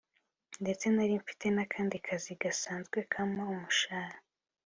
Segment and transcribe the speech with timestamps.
[0.61, 4.17] ndetse nari mfite n’akandi kazi gasanzwe kampa umushara